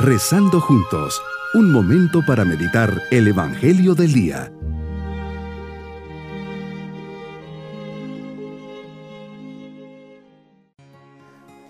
Rezando 0.00 0.60
juntos, 0.60 1.20
un 1.54 1.72
momento 1.72 2.24
para 2.24 2.44
meditar 2.44 3.02
el 3.10 3.26
Evangelio 3.26 3.96
del 3.96 4.12
Día. 4.12 4.52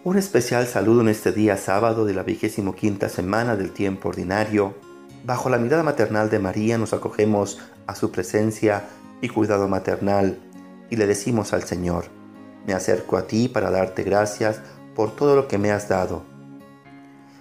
Un 0.04 0.18
especial 0.18 0.66
saludo 0.66 1.00
en 1.00 1.08
este 1.08 1.32
día 1.32 1.56
sábado 1.56 2.04
de 2.04 2.12
la 2.12 2.22
vigésimo 2.22 2.74
quinta 2.74 3.08
semana 3.08 3.56
del 3.56 3.70
tiempo 3.70 4.10
ordinario. 4.10 4.74
Bajo 5.24 5.48
la 5.48 5.56
mirada 5.56 5.82
maternal 5.82 6.28
de 6.28 6.38
María 6.38 6.76
nos 6.76 6.92
acogemos 6.92 7.58
a 7.86 7.94
su 7.94 8.10
presencia 8.10 8.90
y 9.22 9.30
cuidado 9.30 9.68
maternal 9.68 10.38
y 10.90 10.96
le 10.96 11.06
decimos 11.06 11.54
al 11.54 11.62
Señor, 11.62 12.04
me 12.66 12.74
acerco 12.74 13.16
a 13.16 13.26
ti 13.26 13.48
para 13.48 13.70
darte 13.70 14.02
gracias 14.02 14.60
por 14.94 15.16
todo 15.16 15.34
lo 15.34 15.48
que 15.48 15.56
me 15.56 15.70
has 15.70 15.88
dado. 15.88 16.37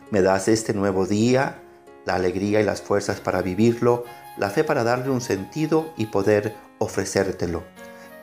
Me 0.09 0.21
das 0.21 0.47
este 0.47 0.73
nuevo 0.73 1.05
día, 1.05 1.61
la 2.05 2.15
alegría 2.15 2.61
y 2.61 2.63
las 2.63 2.81
fuerzas 2.81 3.19
para 3.19 3.41
vivirlo, 3.41 4.05
la 4.37 4.49
fe 4.49 4.63
para 4.63 4.85
darle 4.85 5.09
un 5.09 5.19
sentido 5.19 5.91
y 5.97 6.05
poder 6.05 6.55
ofrecértelo. 6.79 7.63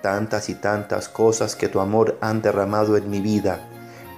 Tantas 0.03 0.49
y 0.49 0.55
tantas 0.55 1.11
cosas 1.11 1.57
que 1.57 1.69
tu 1.69 1.81
amor 1.81 2.17
han 2.23 2.41
derramado 2.41 2.97
en 2.97 3.11
mi 3.11 3.21
vida. 3.21 3.69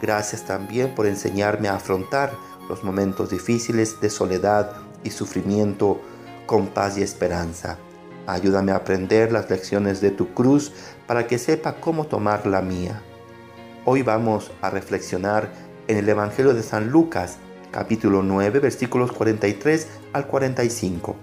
Gracias 0.01 0.43
también 0.43 0.95
por 0.95 1.07
enseñarme 1.07 1.67
a 1.69 1.75
afrontar 1.75 2.33
los 2.69 2.85
momentos 2.85 3.31
difíciles 3.31 4.01
de 4.01 4.11
soledad 4.11 4.71
y 5.03 5.11
sufrimiento 5.11 6.01
con 6.47 6.69
paz 6.69 6.99
y 6.99 7.03
esperanza. 7.03 7.79
Ayúdame 8.29 8.71
a 8.71 8.77
aprender 8.77 9.33
las 9.33 9.51
lecciones 9.51 10.01
de 10.01 10.13
tu 10.13 10.35
cruz 10.35 10.73
para 11.09 11.27
que 11.27 11.39
sepa 11.39 11.81
cómo 11.81 12.07
tomar 12.07 12.47
la 12.47 12.63
mía. 12.63 13.03
Hoy 13.85 14.03
vamos 14.03 14.53
a 14.63 14.71
reflexionar 14.71 15.51
en 15.89 15.99
el 15.99 16.09
Evangelio 16.09 16.55
de 16.55 16.63
San 16.63 16.91
Lucas, 16.91 17.39
capítulo 17.71 18.23
9, 18.23 18.61
versículos 18.61 19.13
43 19.13 19.89
al 20.13 20.27
45. 20.27 21.17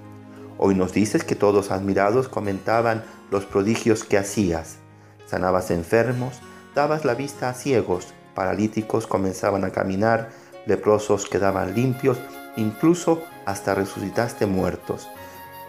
Hoy 0.57 0.75
nos 0.75 0.93
dices 0.93 1.23
que 1.23 1.35
todos 1.35 1.71
admirados 1.71 2.29
comentaban 2.29 3.03
los 3.31 3.45
prodigios 3.45 4.03
que 4.03 4.17
hacías. 4.17 4.77
Sanabas 5.25 5.71
enfermos, 5.71 6.39
dabas 6.75 7.05
la 7.05 7.15
vista 7.15 7.49
a 7.49 7.53
ciegos, 7.53 8.13
paralíticos 8.35 9.07
comenzaban 9.07 9.63
a 9.63 9.71
caminar, 9.71 10.29
leprosos 10.65 11.25
quedaban 11.25 11.73
limpios, 11.75 12.17
incluso 12.55 13.23
hasta 13.45 13.75
resucitaste 13.75 14.45
muertos 14.45 15.07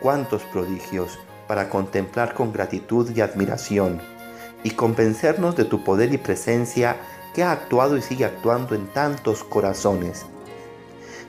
cuántos 0.01 0.43
prodigios 0.43 1.19
para 1.49 1.71
contemplar 1.71 2.35
con 2.35 2.53
gratitud 2.53 3.11
y 3.17 3.23
admiración 3.23 4.01
y 4.63 4.71
convencernos 4.73 5.57
de 5.57 5.65
tu 5.65 5.83
poder 5.83 6.13
y 6.13 6.19
presencia 6.19 6.97
que 7.35 7.43
ha 7.43 7.53
actuado 7.53 7.97
y 7.97 8.03
sigue 8.03 8.25
actuando 8.25 8.75
en 8.75 8.87
tantos 8.89 9.45
corazones. 9.45 10.27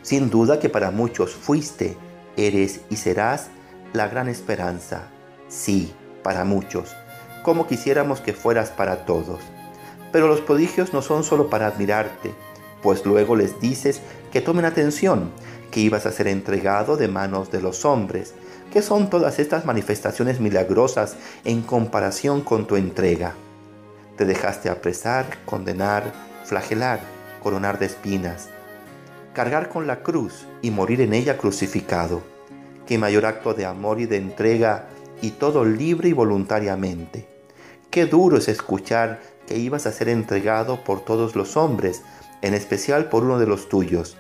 Sin 0.06 0.30
duda 0.30 0.60
que 0.60 0.70
para 0.70 0.92
muchos 0.92 1.34
fuiste, 1.34 1.98
eres 2.38 2.82
y 2.92 2.98
serás 2.98 3.48
la 3.92 4.08
gran 4.08 4.30
esperanza. 4.30 5.08
Sí, 5.48 5.96
para 6.22 6.46
muchos, 6.46 6.96
como 7.42 7.66
quisiéramos 7.66 8.22
que 8.22 8.34
fueras 8.34 8.70
para 8.70 9.06
todos. 9.06 9.40
Pero 10.12 10.28
los 10.28 10.42
prodigios 10.42 10.94
no 10.94 11.02
son 11.02 11.24
solo 11.24 11.50
para 11.50 11.66
admirarte, 11.66 12.36
pues 12.84 13.04
luego 13.04 13.36
les 13.36 13.60
dices 13.60 14.00
que 14.32 14.42
tomen 14.42 14.66
atención, 14.66 15.32
que 15.72 15.80
ibas 15.80 16.06
a 16.06 16.12
ser 16.12 16.28
entregado 16.28 16.98
de 16.98 17.08
manos 17.08 17.50
de 17.50 17.64
los 17.64 17.84
hombres, 17.84 18.36
¿Qué 18.76 18.82
son 18.82 19.10
todas 19.10 19.40
estas 19.40 19.64
manifestaciones 19.64 20.42
milagrosas 20.42 21.16
en 21.46 21.62
comparación 21.62 22.42
con 22.42 22.68
tu 22.68 22.76
entrega? 22.76 23.34
Te 24.18 24.26
dejaste 24.26 24.70
apresar, 24.70 25.26
condenar, 25.46 26.12
flagelar, 26.44 27.00
coronar 27.42 27.80
de 27.80 27.86
espinas, 27.86 28.50
cargar 29.36 29.68
con 29.68 29.86
la 29.86 30.02
cruz 30.02 30.48
y 30.62 30.72
morir 30.72 31.02
en 31.02 31.14
ella 31.14 31.38
crucificado. 31.38 32.24
Qué 32.88 32.98
mayor 32.98 33.26
acto 33.26 33.54
de 33.54 33.66
amor 33.66 34.00
y 34.00 34.06
de 34.06 34.16
entrega 34.16 34.88
y 35.22 35.32
todo 35.32 35.66
libre 35.66 36.10
y 36.10 36.14
voluntariamente. 36.14 37.28
Qué 37.92 38.06
duro 38.06 38.38
es 38.38 38.48
escuchar 38.48 39.20
que 39.46 39.58
ibas 39.58 39.86
a 39.86 39.92
ser 39.92 40.08
entregado 40.08 40.84
por 40.86 41.04
todos 41.04 41.36
los 41.36 41.58
hombres, 41.58 42.02
en 42.42 42.54
especial 42.54 43.10
por 43.10 43.26
uno 43.26 43.38
de 43.38 43.46
los 43.46 43.68
tuyos, 43.68 44.18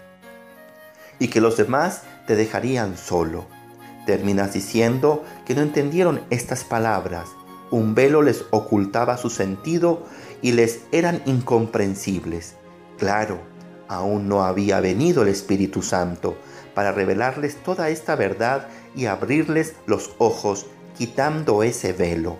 y 1.17 1.29
que 1.29 1.41
los 1.41 1.55
demás 1.55 2.03
te 2.27 2.35
dejarían 2.35 2.97
solo. 2.97 3.45
Terminas 4.05 4.53
diciendo 4.53 5.23
que 5.45 5.55
no 5.55 5.61
entendieron 5.61 6.21
estas 6.29 6.65
palabras. 6.65 7.29
Un 7.71 7.95
velo 7.95 8.21
les 8.21 8.45
ocultaba 8.51 9.17
su 9.17 9.29
sentido 9.29 10.05
y 10.41 10.51
les 10.51 10.81
eran 10.91 11.21
incomprensibles. 11.25 12.55
Claro, 12.97 13.54
aún 13.87 14.27
no 14.27 14.43
había 14.43 14.79
venido 14.79 15.23
el 15.23 15.29
Espíritu 15.29 15.81
Santo 15.81 16.37
para 16.73 16.91
revelarles 16.91 17.55
toda 17.63 17.89
esta 17.89 18.15
verdad 18.15 18.67
y 18.95 19.05
abrirles 19.05 19.75
los 19.85 20.11
ojos, 20.17 20.65
quitando 20.97 21.63
ese 21.63 21.93
velo. 21.93 22.37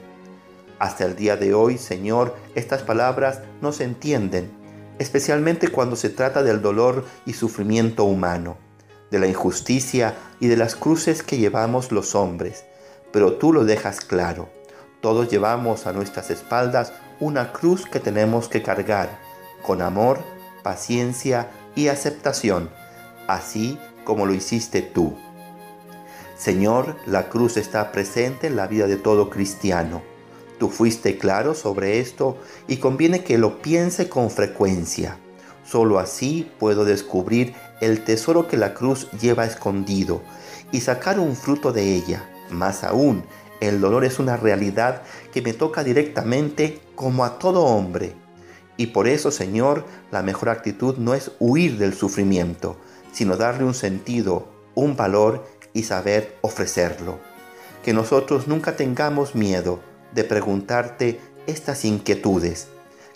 Hasta 0.80 1.06
el 1.06 1.16
día 1.16 1.38
de 1.38 1.54
hoy, 1.54 1.78
Señor, 1.78 2.36
estas 2.54 2.82
palabras 2.82 3.42
no 3.62 3.72
se 3.72 3.84
entienden, 3.84 4.52
especialmente 5.00 5.70
cuando 5.70 5.96
se 5.96 6.10
trata 6.10 6.44
del 6.44 6.62
dolor 6.62 7.06
y 7.26 7.34
sufrimiento 7.34 8.04
humano 8.06 8.58
de 9.12 9.20
la 9.20 9.28
injusticia 9.28 10.16
y 10.40 10.48
de 10.48 10.58
las 10.58 10.76
cruces 10.76 11.24
que 11.24 11.38
llevamos 11.38 11.92
los 11.92 12.16
hombres, 12.16 12.66
pero 13.12 13.34
tú 13.34 13.54
lo 13.54 13.64
dejas 13.64 14.02
claro. 14.02 14.50
Todos 15.02 15.30
llevamos 15.30 15.88
a 15.88 15.94
nuestras 15.94 16.32
espaldas 16.32 16.92
una 17.20 17.54
cruz 17.54 17.86
que 17.86 18.00
tenemos 18.00 18.50
que 18.50 18.62
cargar 18.62 19.20
con 19.62 19.82
amor, 19.82 20.20
paciencia 20.66 21.52
y 21.76 21.90
aceptación, 21.90 22.72
así 23.28 23.78
como 24.04 24.26
lo 24.26 24.34
hiciste 24.34 24.82
tú. 24.82 25.14
Señor, 26.40 26.96
la 27.06 27.30
cruz 27.30 27.56
está 27.56 27.92
presente 27.92 28.48
en 28.48 28.56
la 28.56 28.66
vida 28.66 28.88
de 28.88 28.98
todo 28.98 29.30
cristiano. 29.30 30.02
Tú 30.58 30.70
fuiste 30.70 31.20
claro 31.20 31.54
sobre 31.54 32.00
esto 32.00 32.40
y 32.68 32.78
conviene 32.78 33.24
que 33.24 33.38
lo 33.38 33.62
piense 33.62 34.10
con 34.10 34.32
frecuencia. 34.32 35.20
Solo 35.64 36.00
así 36.00 36.52
puedo 36.58 36.84
descubrir 36.84 37.54
el 37.80 38.04
tesoro 38.04 38.48
que 38.48 38.58
la 38.58 38.74
cruz 38.74 39.12
lleva 39.12 39.46
escondido 39.46 40.24
y 40.72 40.82
sacar 40.82 41.20
un 41.20 41.36
fruto 41.36 41.74
de 41.74 41.94
ella. 41.94 42.28
Más 42.50 42.84
aún, 42.84 43.24
el 43.60 43.80
dolor 43.80 44.04
es 44.04 44.18
una 44.18 44.36
realidad 44.36 45.04
que 45.32 45.44
me 45.44 45.54
toca 45.54 45.84
directamente 45.84 46.82
como 46.96 47.24
a 47.24 47.38
todo 47.38 47.66
hombre. 47.66 48.25
Y 48.78 48.88
por 48.88 49.08
eso, 49.08 49.32
Señor, 49.32 49.86
la 50.12 50.22
mejor 50.22 50.50
actitud 50.50 50.98
no 50.98 51.14
es 51.14 51.32
huir 51.40 51.78
del 51.78 51.94
sufrimiento, 51.94 52.78
sino 53.14 53.38
darle 53.38 53.64
un 53.64 53.74
sentido, 53.74 54.50
un 54.76 54.96
valor 54.96 55.46
y 55.74 55.84
saber 55.84 56.36
ofrecerlo. 56.42 57.20
Que 57.84 57.94
nosotros 57.94 58.48
nunca 58.48 58.76
tengamos 58.76 59.36
miedo 59.36 59.80
de 60.14 60.24
preguntarte 60.24 61.20
estas 61.48 61.86
inquietudes, 61.86 62.68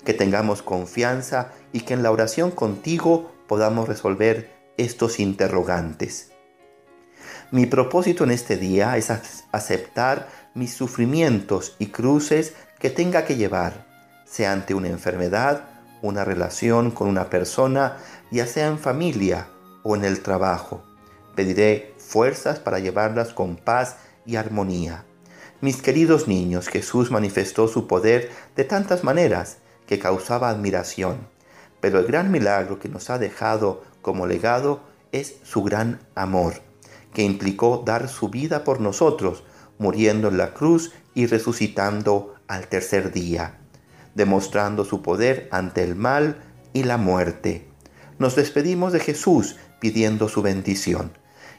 que 0.06 0.14
tengamos 0.14 0.62
confianza 0.62 1.52
y 1.74 1.82
que 1.82 1.94
en 1.94 2.04
la 2.04 2.12
oración 2.12 2.52
contigo 2.52 3.32
podamos 3.48 3.88
resolver 3.88 4.52
estos 4.78 5.20
interrogantes. 5.20 6.32
Mi 7.52 7.66
propósito 7.66 8.24
en 8.24 8.32
este 8.32 8.58
día 8.58 8.96
es 8.96 9.10
aceptar 9.52 10.30
mis 10.54 10.74
sufrimientos 10.74 11.76
y 11.80 11.88
cruces 11.88 12.54
que 12.80 12.90
tenga 12.90 13.26
que 13.26 13.36
llevar, 13.36 13.89
sea 14.30 14.52
ante 14.52 14.74
una 14.74 14.90
enfermedad, 14.90 15.64
una 16.02 16.24
relación 16.24 16.92
con 16.92 17.08
una 17.08 17.30
persona, 17.30 17.98
ya 18.32 18.46
sea 18.46 18.68
en 18.68 18.78
familia 18.78 19.48
o 19.84 19.96
en 19.96 20.06
el 20.06 20.22
trabajo. 20.22 20.84
Pediré 21.36 21.96
fuerzas 21.98 22.60
para 22.60 22.80
llevarlas 22.80 23.34
con 23.34 23.56
paz 23.56 23.98
y 24.26 24.36
armonía. 24.36 25.06
Mis 25.62 25.82
queridos 25.82 26.28
niños, 26.28 26.68
Jesús 26.68 27.12
manifestó 27.12 27.68
su 27.68 27.88
poder 27.88 28.30
de 28.56 28.64
tantas 28.64 29.04
maneras 29.04 29.58
que 29.88 30.00
causaba 30.00 30.50
admiración, 30.50 31.28
pero 31.82 32.00
el 32.00 32.06
gran 32.06 32.32
milagro 32.32 32.80
que 32.80 32.90
nos 32.90 33.10
ha 33.10 33.18
dejado 33.18 33.84
como 34.02 34.28
legado 34.28 34.82
es 35.12 35.36
su 35.44 35.64
gran 35.64 36.00
amor, 36.16 36.54
que 37.14 37.24
implicó 37.24 37.84
dar 37.86 38.08
su 38.10 38.30
vida 38.30 38.64
por 38.64 38.80
nosotros, 38.80 39.44
muriendo 39.80 40.28
en 40.28 40.38
la 40.38 40.54
cruz 40.54 40.94
y 41.14 41.26
resucitando 41.26 42.36
al 42.48 42.68
tercer 42.68 43.12
día, 43.12 43.59
demostrando 44.20 44.84
su 44.84 45.02
poder 45.02 45.48
ante 45.50 45.82
el 45.82 45.96
mal 45.96 46.44
y 46.74 46.84
la 46.84 46.98
muerte. 46.98 47.66
Nos 48.20 48.36
despedimos 48.36 48.92
de 48.92 49.00
Jesús 49.00 49.56
pidiendo 49.80 50.28
su 50.28 50.42
bendición. 50.42 51.14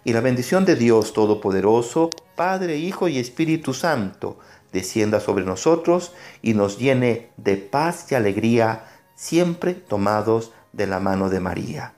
Y 0.05 0.13
la 0.13 0.21
bendición 0.21 0.67
de 0.67 0.77
Dios 0.77 1.15
Todopoderoso, 1.15 2.11
Padre, 2.37 2.77
Hijo 2.77 3.09
y 3.09 3.19
Espíritu 3.19 3.73
Santo, 3.73 4.39
descienda 4.73 5.21
sobre 5.21 5.45
nosotros 5.45 6.13
y 6.43 6.53
nos 6.53 6.79
llene 6.79 7.31
de 7.39 7.57
paz 7.57 8.13
y 8.13 8.15
alegría, 8.15 8.85
siempre 9.15 9.73
tomados 9.73 10.53
de 10.75 10.87
la 10.87 11.01
mano 11.01 11.31
de 11.31 11.41
María. 11.41 11.95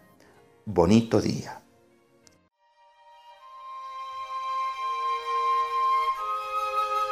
Bonito 0.65 1.21
día. 1.21 1.62